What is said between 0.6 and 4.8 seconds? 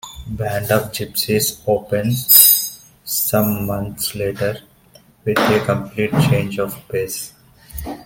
of Gypsys" opens, some months later,